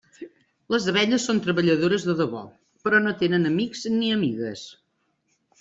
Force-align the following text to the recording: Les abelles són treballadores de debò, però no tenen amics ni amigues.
Les 0.75 0.87
abelles 0.93 1.27
són 1.29 1.41
treballadores 1.47 2.07
de 2.09 2.17
debò, 2.23 2.41
però 2.87 3.03
no 3.05 3.15
tenen 3.23 3.47
amics 3.53 3.87
ni 3.99 4.11
amigues. 4.19 4.69